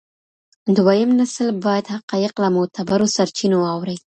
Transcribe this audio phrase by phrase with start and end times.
[0.75, 3.97] دویم نسل باید حقایق له معتبرو سرچینو واوري.